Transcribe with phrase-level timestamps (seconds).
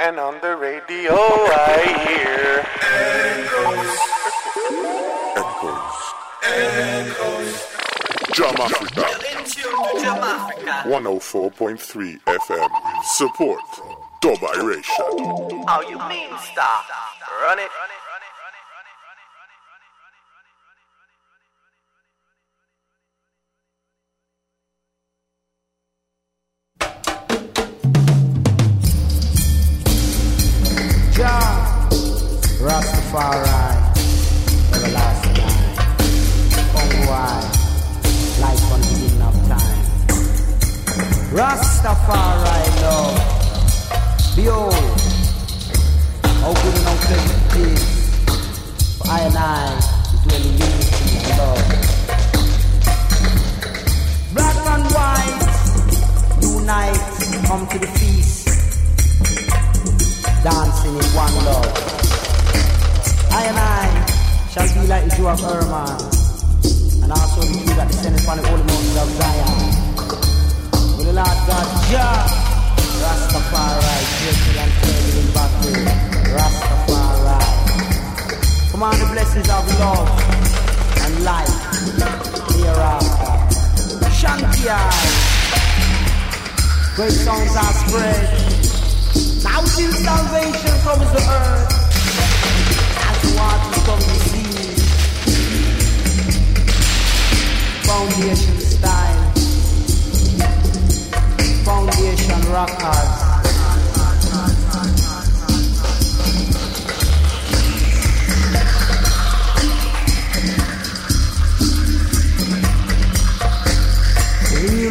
[0.00, 2.64] And on the radio I hear
[5.36, 6.00] Echoes.
[6.42, 7.58] Echoes.
[8.32, 9.04] Jam Africa.
[9.28, 9.44] In
[10.00, 10.88] Jam Africa.
[10.88, 12.70] 104.3 FM.
[13.04, 13.60] Support
[14.22, 15.64] Dub Iration.
[15.68, 16.86] How you mean stop?
[17.42, 17.68] Run it.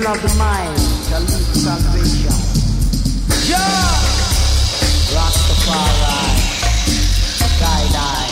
[0.10, 2.34] Of the mind shall lead to salvation.
[3.46, 3.60] Yeah!
[5.14, 6.18] Rastafari,
[7.62, 8.26] guide I,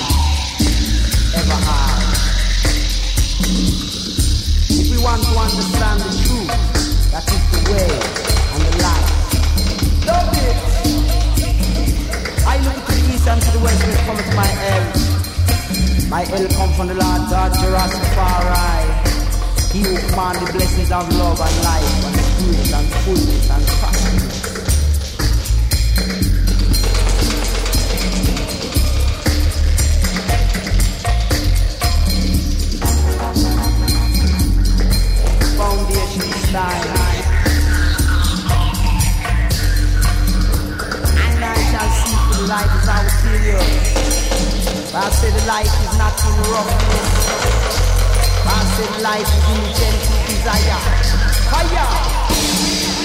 [1.37, 2.01] ever high.
[4.73, 6.49] If we want to understand the truth,
[7.11, 7.93] that is the way
[8.53, 9.09] and the light.
[10.09, 10.57] Love it.
[12.41, 16.09] I look to the east and to the west comes to my help.
[16.09, 18.96] My help come from the Lord God, Rastafari.
[19.77, 24.57] He who command the blessings of love and life and spirit and fullness and prosperity.
[35.57, 36.97] foundation style.
[41.21, 43.67] And I shall see the light is our serious.
[44.95, 47.66] I say the light is not in roughness.
[48.47, 50.79] Is in gentle desire.
[51.49, 51.89] Fire!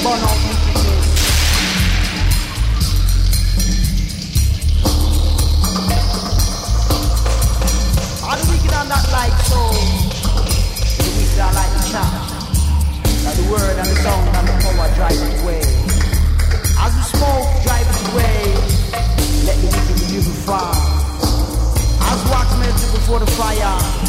[0.02, 1.02] Burn out wickedness.
[8.22, 9.60] All the wicked are not like so.
[10.98, 11.82] The wicked are like the.
[13.22, 15.62] That the word and the sound and the power drive it away.
[16.78, 18.36] As the smoke drive it away,
[19.46, 20.74] let the wicked be driven far.
[22.10, 24.01] As wax melted before the fire,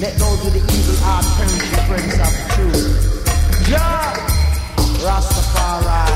[0.00, 2.86] let those with the evil heart perish the presence of truth.
[3.66, 4.14] Jah,
[5.02, 6.06] Rastafari,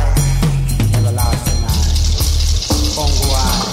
[0.94, 1.90] everlasting night.
[2.94, 3.71] Congo eye,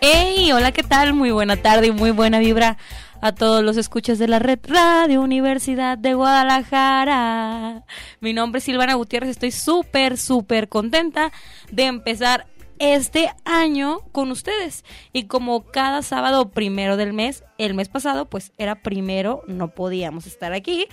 [0.00, 1.14] Hey, hola, ¿qué tal?
[1.14, 2.76] Muy buena tarde y muy buena vibra
[3.22, 7.84] a todos los escuchas de la red Radio Universidad de Guadalajara.
[8.20, 11.32] Mi nombre es Silvana Gutiérrez, estoy súper, súper contenta
[11.70, 12.46] de empezar
[12.78, 14.84] este año con ustedes.
[15.12, 20.26] Y como cada sábado primero del mes, el mes pasado pues era primero, no podíamos
[20.26, 20.86] estar aquí.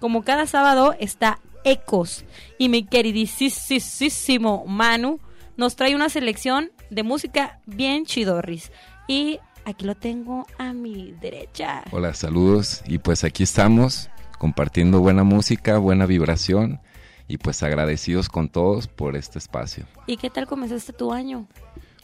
[0.00, 2.24] Como cada sábado está Ecos
[2.58, 5.18] y mi queridísimo Manu
[5.56, 8.70] nos trae una selección de música bien chidorris.
[9.08, 11.82] Y aquí lo tengo a mi derecha.
[11.90, 12.82] Hola, saludos.
[12.86, 16.80] Y pues aquí estamos compartiendo buena música, buena vibración
[17.28, 19.84] y pues agradecidos con todos por este espacio.
[20.06, 21.46] ¿Y qué tal comenzaste tu año?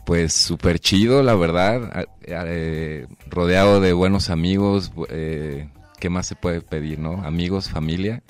[0.05, 5.69] Pues súper chido, la verdad, eh, rodeado de buenos amigos, eh,
[6.00, 7.23] ¿qué más se puede pedir, no?
[7.25, 8.23] Amigos, familia,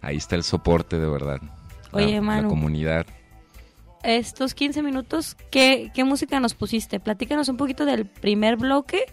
[0.00, 1.38] ahí está el soporte de verdad.
[1.92, 2.48] La- Oye, la, Manu.
[2.48, 3.04] comunidad.
[4.02, 6.98] Estos 15 minutos, ¿qué, ¿qué música nos pusiste?
[6.98, 9.06] Platícanos un poquito del primer bloque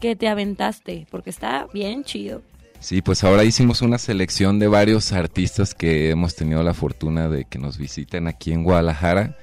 [0.00, 2.42] que te aventaste, porque está bien chido.
[2.78, 7.44] Sí, pues ahora hicimos una selección de varios artistas que hemos tenido la fortuna de
[7.46, 9.36] que nos visiten aquí en Guadalajara.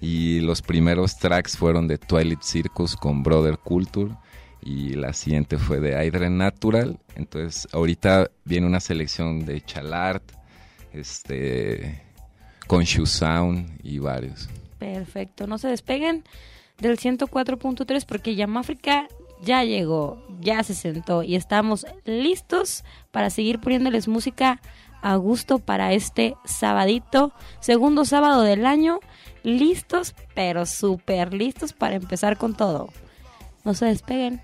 [0.00, 4.14] Y los primeros tracks fueron de Twilight Circus con Brother Culture.
[4.62, 6.98] Y la siguiente fue de Hydra Natural.
[7.14, 10.24] Entonces, ahorita viene una selección de Chalart,
[10.92, 12.02] este,
[12.70, 14.48] Conscious Sound y varios.
[14.78, 16.22] Perfecto, no se despeguen
[16.78, 19.08] del 104.3 porque Yamáfrica
[19.42, 24.60] ya llegó, ya se sentó y estamos listos para seguir poniéndoles música
[25.02, 29.00] a gusto para este sabadito, segundo sábado del año,
[29.42, 32.90] listos, pero súper listos para empezar con todo.
[33.64, 34.42] No se despeguen.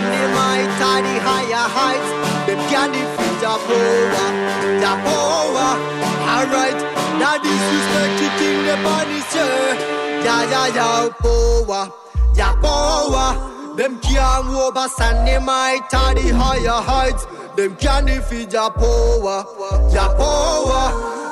[0.00, 2.10] dynamite, tiny higher heights.
[2.46, 4.26] The candy feet ich power.
[4.80, 5.70] davor, power
[6.34, 6.78] Alright,
[7.18, 9.54] now disrespect the king, the punisher.
[10.24, 11.92] Ja, ja, ja, boa,
[12.34, 13.36] ja, boa.
[13.76, 17.26] Dem kann ober dynamite, tiny higher heights.
[17.56, 19.46] Dem kann ich viel davor.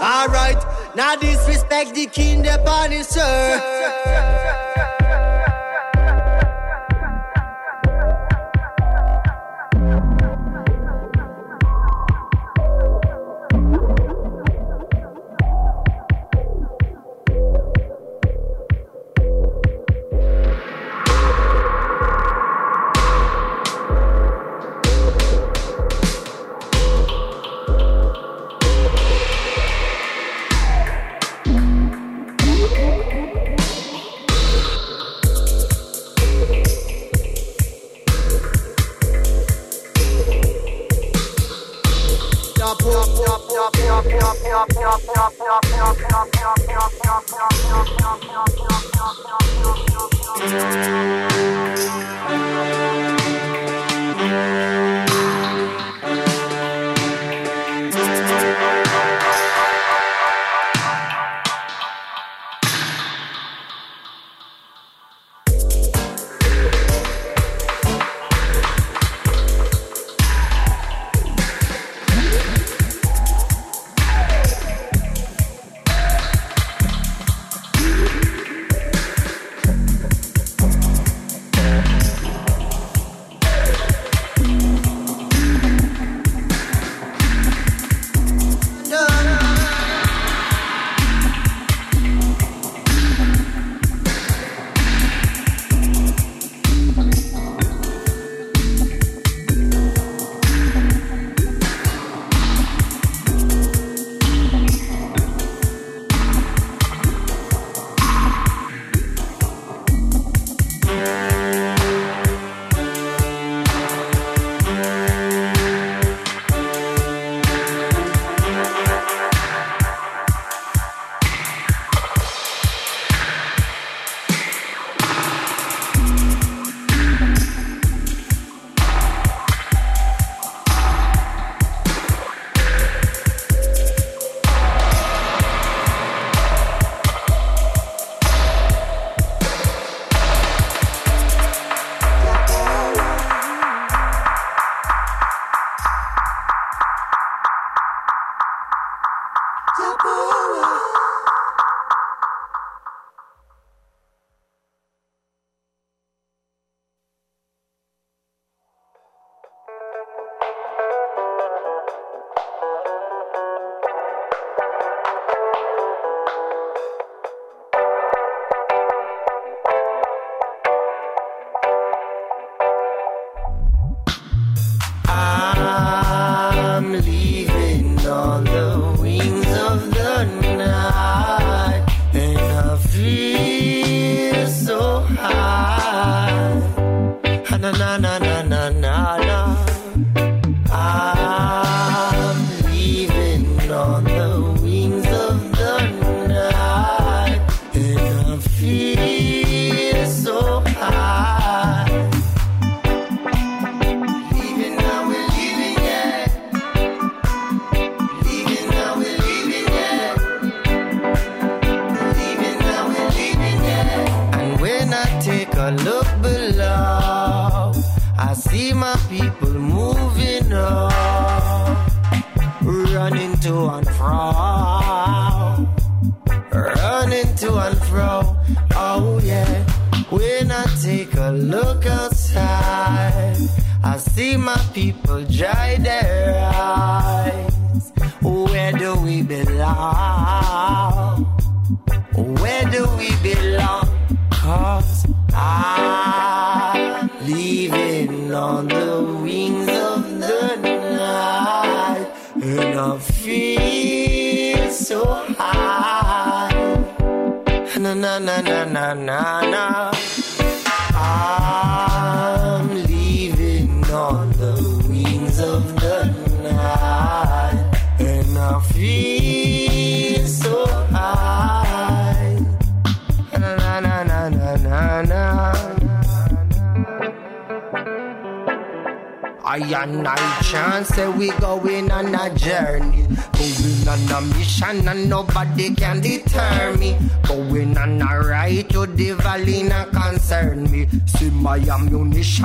[0.00, 0.62] Alright,
[0.94, 4.51] now disrespect the king, the punisher.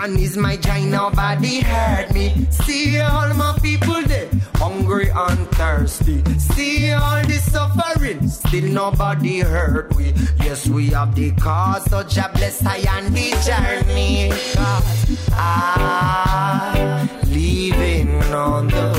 [0.02, 2.48] And is my joy nobody heard me?
[2.52, 6.24] See all my people dead, hungry and thirsty.
[6.38, 10.14] See all the suffering, still nobody heard me.
[10.44, 14.30] Yes, we have the cause, such so a bless I and the journey.
[14.54, 18.97] Cause I living on the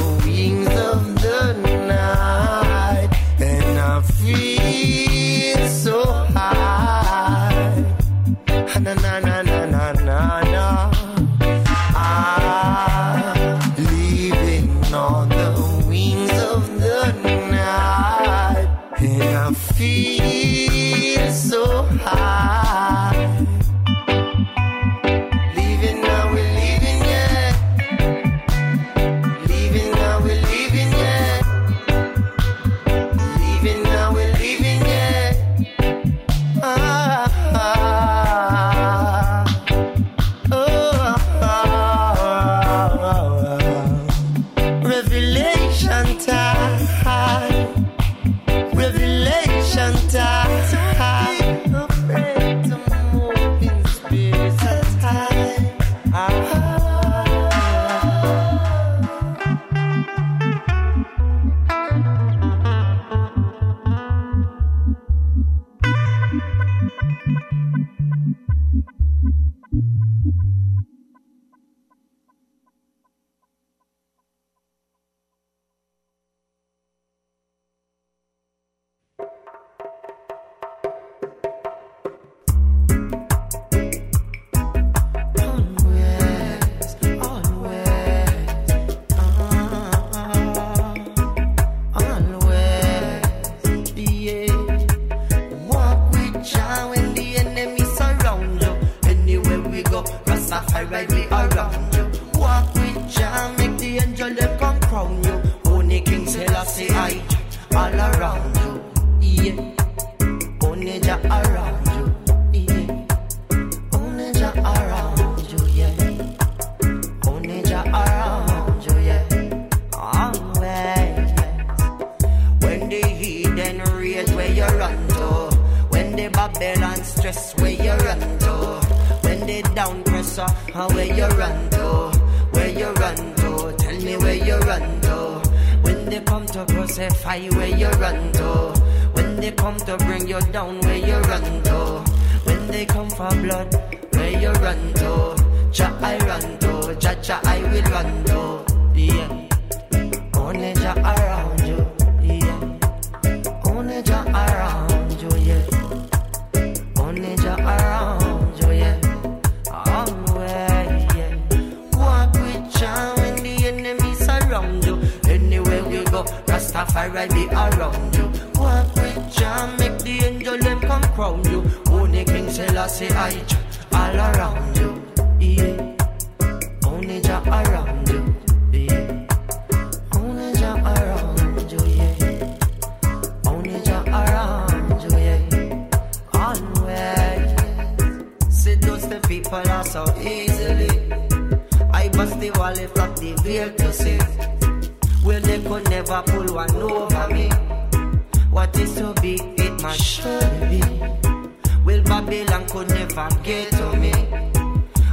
[203.29, 204.12] To me.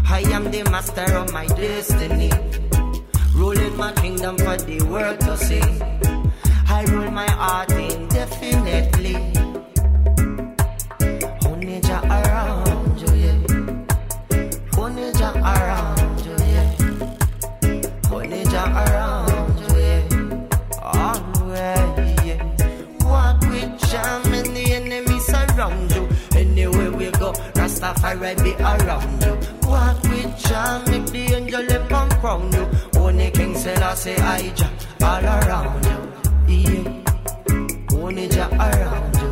[0.08, 2.32] I am the master of my destiny.
[3.34, 5.62] Ruling my kingdom for the world to see.
[6.68, 9.55] I rule my heart indefinitely.
[27.86, 29.70] Rastafari be around you.
[29.70, 32.68] Walk with Jah, make the angel them crown you.
[33.00, 34.72] Only King Selassie I Jah
[35.04, 36.64] all around you.
[36.74, 37.98] Yeah.
[38.02, 39.25] Only Jah around you.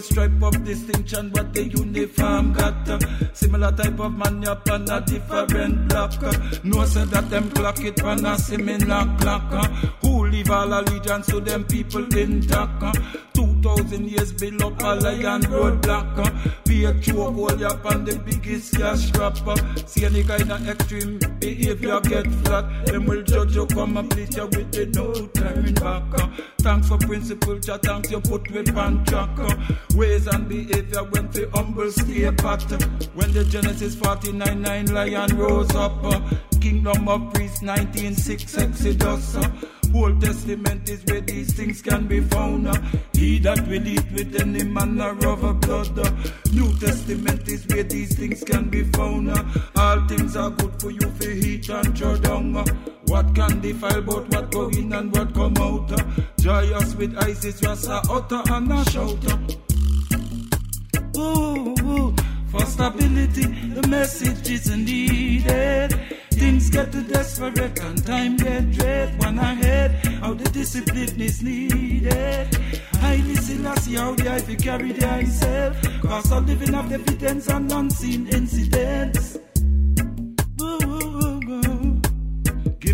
[0.00, 2.88] The stripe of distinction, what the uniform got.
[2.88, 2.98] uh,
[3.34, 6.22] Similar type of man up on a different block.
[6.22, 6.32] uh,
[6.64, 9.44] No say that them clock it on a similar clock.
[9.52, 9.64] uh,
[10.02, 12.82] Who leave all allegiance to them people intact.
[12.82, 13.29] uh, Two
[13.82, 16.64] thousand years a lion roadblock.
[16.66, 19.54] Be a choke hold up on the biggest cash rapper.
[19.86, 22.86] See any kind of extreme behavior get flat.
[22.86, 26.02] Them will judge you, come and please you with the no turning back.
[26.58, 29.30] Thanks for principle, cha thanks you put with pan track.
[29.94, 32.62] Ways and behavior went the humble stay pat.
[33.14, 36.04] When the Genesis 49 9 lion rose up.
[36.60, 39.36] Kingdom of Priests 196 Exodus.
[39.36, 39.50] uh.
[39.94, 42.68] Old Testament is where these things can be found.
[42.68, 42.74] uh.
[43.14, 45.98] He that will eat with any manner of blood.
[45.98, 46.10] uh.
[46.52, 49.30] New Testament is where these things can be found.
[49.30, 49.42] uh.
[49.76, 52.56] All things are good for you for heat and draw down.
[52.56, 52.64] uh.
[53.06, 55.90] What can defile but what go in and what come out?
[55.92, 56.04] uh.
[56.40, 59.26] Joyous with Isis, Rasa, utter and a shout.
[59.32, 59.38] uh.
[61.18, 62.14] Ooh, ooh.
[62.50, 63.44] For stability,
[63.74, 65.94] the message is needed.
[66.40, 69.18] Things get too desperate and time get dread.
[69.18, 69.90] One ahead,
[70.22, 72.48] how the discipline is needed.
[72.96, 75.76] Haile Selassie, how the eye carry the eye self.
[76.00, 79.36] Cause of living of evidence and unseen incidents.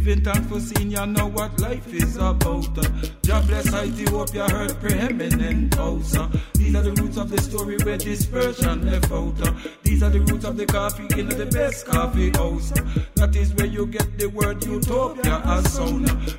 [0.06, 2.78] Giving thanks for seeing you know what life is about.
[2.78, 2.88] Uh,
[3.26, 6.16] God bless Ethiopia, heard preeminent house.
[6.16, 9.34] Uh, these are the roots of the story where dispersion left out.
[9.42, 12.70] Uh, these are the roots of the coffee in the best coffee house.
[12.70, 12.84] Uh,
[13.16, 15.76] that is where you get the word utopia as.
[15.76, 15.90] Uh,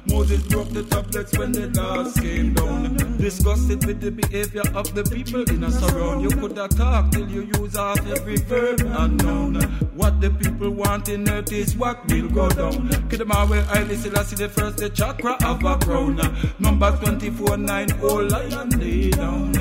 [0.07, 2.95] Moses broke the tablets when the laws came down.
[3.17, 6.21] Disgusted with the behavior of the people in a surround.
[6.21, 9.55] You could have talked till you use half every verb unknown.
[9.93, 12.87] What the people want in earth is what will go down.
[13.09, 13.56] Kidamawe, I
[13.87, 16.19] listen, I see the first, the chakra of a crown.
[16.59, 19.53] Number 24, 9, all lion lay down.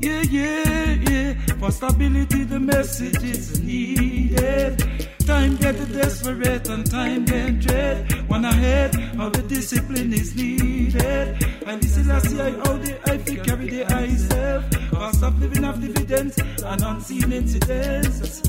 [0.00, 1.34] Yeah, yeah, yeah.
[1.58, 4.82] For stability, the message is needed.
[5.26, 8.28] Time get desperate and time get dread.
[8.28, 11.38] One ahead, how the discipline is needed.
[11.80, 14.64] This is I see how the I feel carry the eye self.
[14.90, 18.42] Cause of living of dividends and unseen incidents.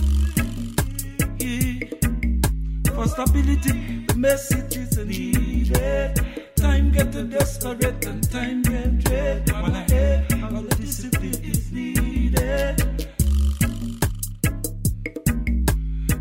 [2.95, 6.13] For stability, the message is needed.
[6.55, 9.51] Time get desperate and time get dread.
[9.51, 11.50] One ahead, how the discipline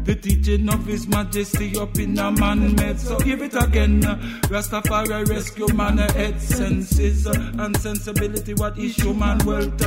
[0.04, 2.98] The teaching of His Majesty up in a man made.
[2.98, 4.02] So give it again.
[4.50, 8.54] Rastafari rescue man head senses and sensibility.
[8.54, 9.78] What issue man wealth?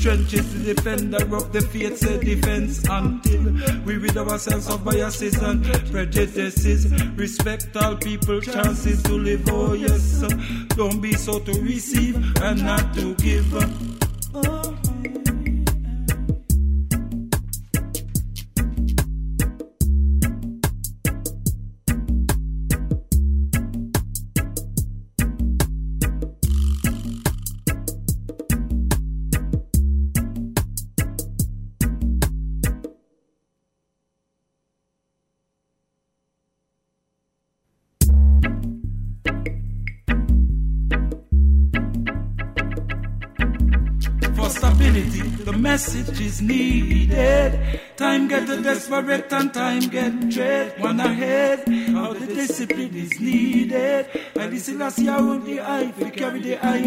[0.00, 3.42] Trenches the defender of the faith say defense until
[3.84, 6.92] we rid ourselves of biases and prejudices.
[7.16, 9.48] Respect all people chances to live.
[9.50, 10.22] Oh yes,
[10.76, 13.91] don't be so to receive and not to give.
[45.82, 47.58] Message is needed.
[47.96, 50.78] Time get desperate and time get dread.
[50.80, 54.06] One ahead, how the discipline is needed.
[54.36, 56.82] I listen as you hold the eye, we carry the eye.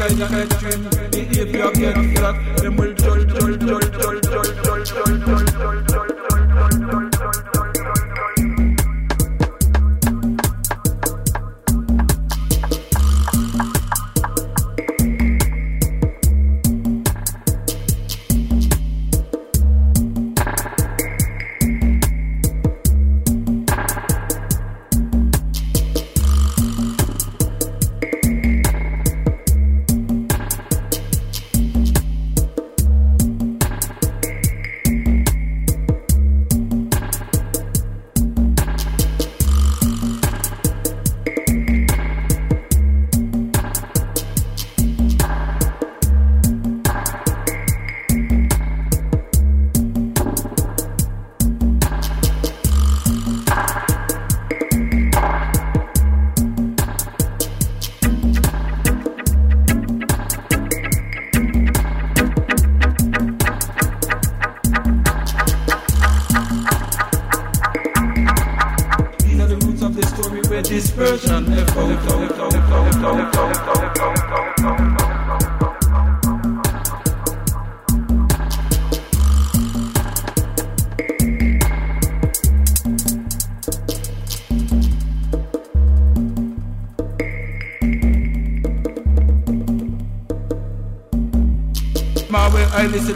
[0.00, 2.56] Kind of extreme behavior get flat.
[2.56, 6.09] Them will judge, judge, judge, judge, judge These are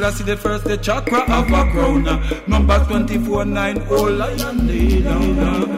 [0.05, 2.05] Haile see the first, the chakra of a crown.
[2.47, 5.74] Number 24, 9, oh lion leader.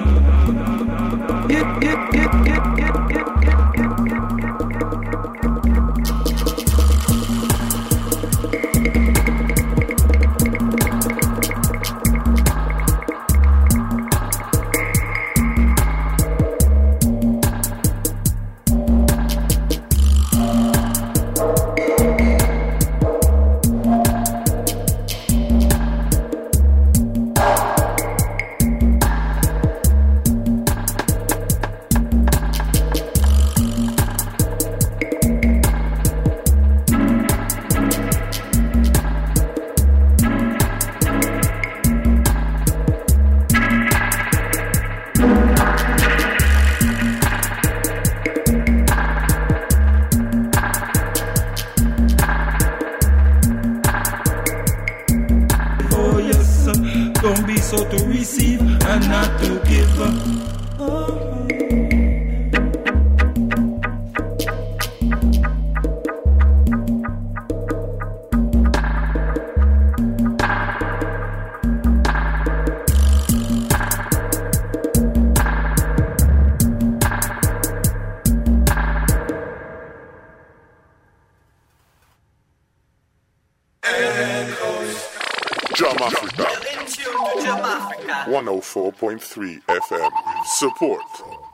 [89.01, 90.11] 104.3 FM.
[90.47, 91.03] Support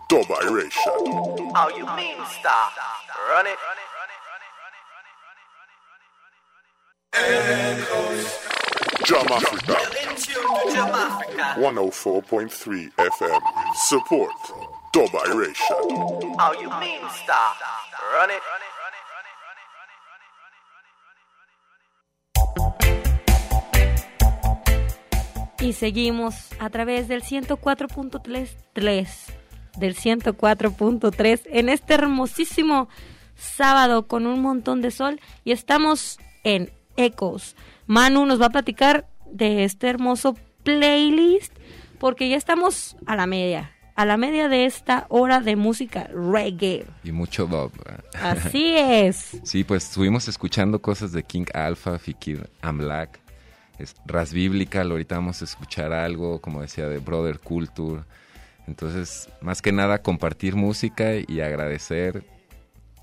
[0.09, 1.53] Dubairation.
[1.55, 2.73] How you mean stop?
[3.31, 3.59] Run it.
[9.05, 11.55] Jamáfrica, In tune to Jamáfrica.
[11.55, 13.41] 104.3 FM.
[13.75, 14.33] Support
[14.95, 16.37] Dubairation.
[16.39, 17.57] How you mean stop?
[18.15, 18.43] Run it.
[25.63, 29.27] Y seguimos a través del 104.3 tres,
[29.79, 32.89] del 104.3 en este hermosísimo
[33.37, 37.55] sábado con un montón de sol y estamos en Ecos.
[37.87, 41.57] Manu nos va a platicar de este hermoso playlist
[42.01, 46.87] porque ya estamos a la media, a la media de esta hora de música reggae.
[47.05, 47.71] Y mucho Bob.
[48.21, 49.41] Así es.
[49.45, 53.22] Sí, pues estuvimos escuchando cosas de King Alpha, Fikir Amlak,
[53.83, 58.03] es Ras Biblical, ahorita vamos a escuchar algo, como decía, de Brother Culture.
[58.67, 62.25] Entonces, más que nada, compartir música y agradecer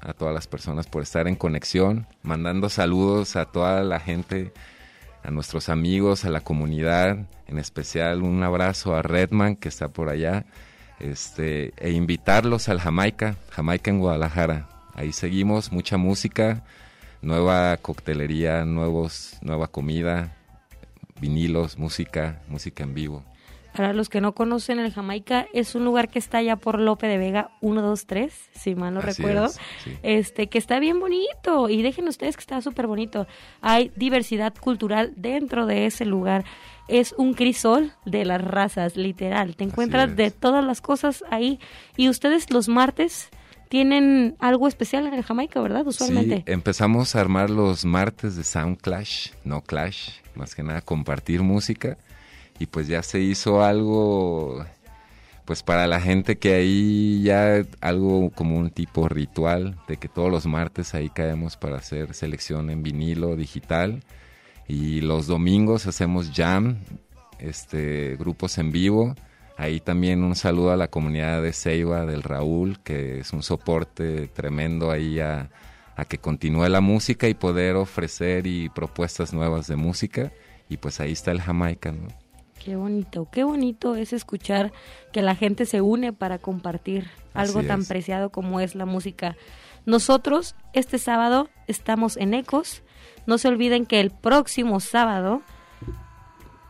[0.02, 4.54] a todas las personas por estar en conexión, mandando saludos a toda la gente,
[5.24, 10.10] a nuestros amigos, a la comunidad, en especial un abrazo a Redman que está por
[10.10, 10.46] allá,
[11.00, 14.70] este, e invitarlos al Jamaica, Jamaica en Guadalajara.
[14.94, 16.64] Ahí seguimos, mucha música,
[17.22, 20.34] nueva coctelería, nuevos, nueva comida,
[21.20, 23.24] vinilos, música, música en vivo.
[23.74, 27.08] Para los que no conocen, el Jamaica es un lugar que está allá por Lope
[27.08, 29.46] de Vega 123, si mal no Así recuerdo.
[29.46, 29.94] es, sí.
[30.02, 31.70] Este, que está bien bonito.
[31.70, 33.28] Y dejen ustedes que está súper bonito.
[33.62, 36.46] Hay diversidad cultural dentro de ese lugar.
[36.88, 39.56] Es un crisol de las razas, literal.
[39.56, 41.60] Te encuentras de todas las cosas ahí.
[41.96, 43.30] Y ustedes los martes
[43.70, 45.86] tienen algo especial en Jamaica, ¿verdad?
[45.86, 46.44] Usualmente.
[46.52, 51.98] Empezamos a armar los martes de Sound Clash, no Clash, más que nada compartir música.
[52.58, 54.66] Y pues ya se hizo algo,
[55.46, 60.32] pues para la gente que ahí ya algo como un tipo ritual, de que todos
[60.32, 64.04] los martes ahí caemos para hacer selección en vinilo digital.
[64.68, 66.78] Y los domingos hacemos jam,
[67.38, 69.16] este, grupos en vivo.
[69.60, 74.30] Ahí también un saludo a la comunidad de Ceiba, del Raúl, que es un soporte
[74.30, 75.50] tremendo ahí a,
[75.98, 80.32] a que continúe la música y poder ofrecer y propuestas nuevas de música.
[80.70, 82.08] Y pues ahí está el Jamaica, ¿no?
[82.64, 84.72] Qué bonito, qué bonito es escuchar
[85.12, 87.88] que la gente se une para compartir algo tan es.
[87.90, 89.36] preciado como es la música.
[89.86, 92.82] Nosotros este sábado estamos en Ecos.
[93.26, 95.42] No se olviden que el próximo sábado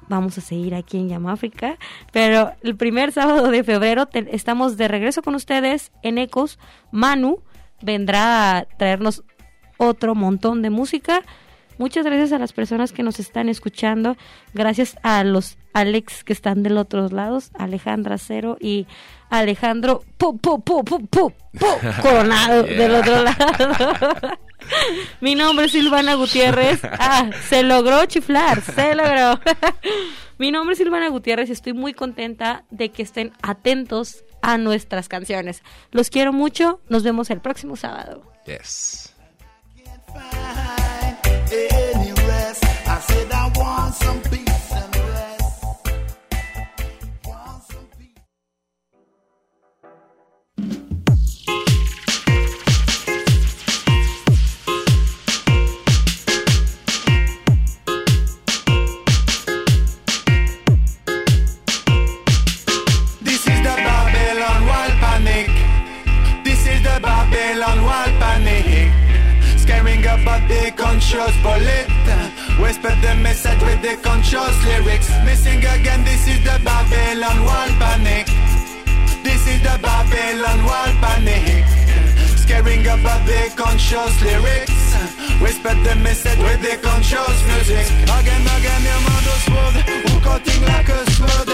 [0.09, 1.77] vamos a seguir aquí en Yamáfrica,
[2.11, 6.59] pero el primer sábado de febrero te- estamos de regreso con ustedes en Ecos.
[6.91, 7.41] Manu
[7.81, 9.23] vendrá a traernos
[9.77, 11.21] otro montón de música.
[11.77, 14.17] Muchas gracias a las personas que nos están escuchando.
[14.53, 18.85] Gracias a los Alex que están del otro lado, Alejandra Cero y
[19.29, 21.65] Alejandro pu, pu, pu, pu, pu, pu,
[22.01, 22.77] Coronado Yeah.
[22.77, 24.37] del otro lado.
[25.21, 26.81] Mi nombre es Silvana Gutiérrez.
[27.01, 29.39] Ah, se logró chiflar, se logró.
[30.37, 35.07] Mi nombre es Silvana Gutiérrez y estoy muy contenta de que estén atentos a nuestras
[35.07, 35.63] canciones.
[35.91, 36.81] Los quiero mucho.
[36.89, 38.23] Nos vemos el próximo sábado.
[38.45, 39.13] Yes.
[70.69, 71.87] About conscious bullet.
[72.59, 75.09] Whisper the message with the conscious lyrics.
[75.25, 78.27] Missing again, this is the Babylon wall panic.
[79.23, 81.65] This is the Babylon wall panic.
[82.37, 84.95] Scaring about the conscious lyrics.
[85.41, 87.85] Whisper the message with the conscious music.
[88.03, 90.23] Again, again, your mother's word.
[90.23, 91.48] Cutting like a sword?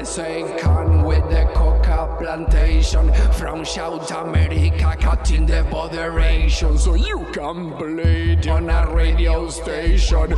[0.00, 3.12] Say can with the coca plantation.
[3.32, 6.76] From South America, cutting the botheration.
[6.78, 10.34] So you can bleed on a radio station.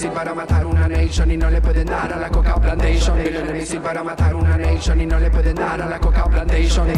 [0.00, 3.22] Misil para matar una nation y no le pueden dar a la coca plantation.
[3.22, 6.24] Tienen el misil para matar una nation y no le pueden dar a la coca
[6.24, 6.86] plantation.
[6.86, 6.92] No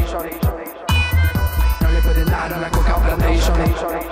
[1.91, 4.12] le pueden dar a la coca plantation.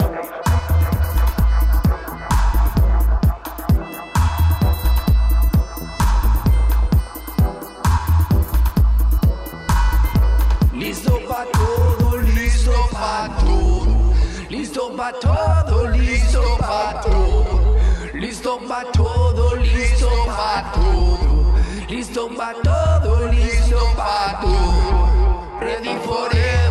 [18.71, 21.55] Pa' todo, listo pa' todo.
[21.89, 25.59] Listo pa' todo, listo pa' todo.
[25.61, 26.70] Ready for everything.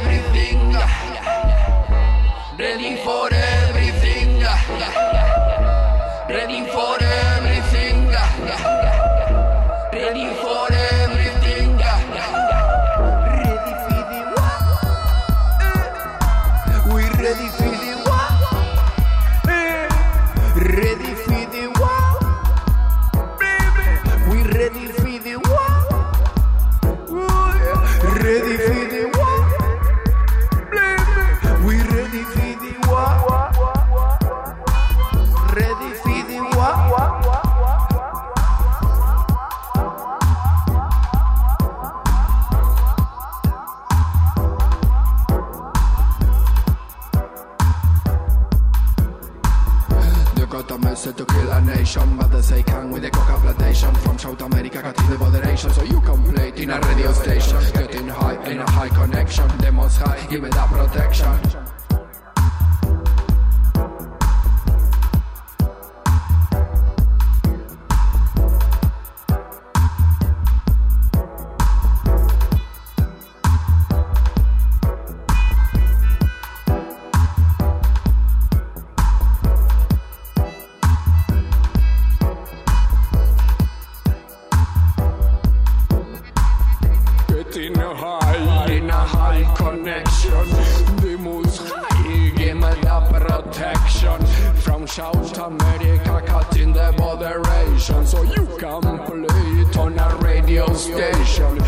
[98.61, 101.59] It on a radio station.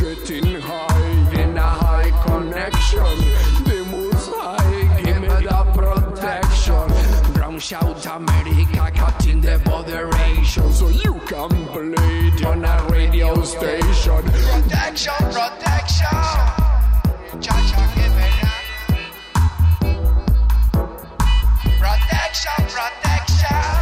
[0.00, 3.04] Getting high in a high connection.
[3.62, 6.88] The most high, give me the protection.
[7.34, 10.72] From South America, cutting the moderation.
[10.72, 11.20] So you
[11.94, 14.22] it on a radio station.
[14.24, 16.18] Protection, protection.
[17.40, 18.10] Cha-cha, give.
[21.78, 23.79] Protection, protection.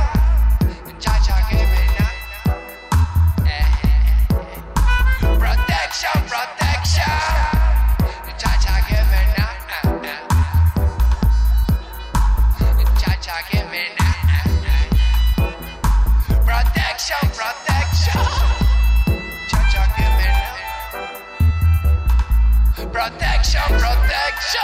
[23.67, 24.61] Protection,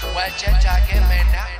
[0.00, 0.54] protection.
[0.54, 1.53] Cha-cha, give me that.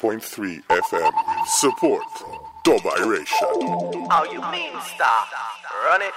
[0.00, 1.46] 104.3 FM.
[1.58, 2.04] Support
[2.62, 3.48] Dub Iration.
[4.08, 5.26] How oh, you mean stop?
[5.86, 6.12] Run it.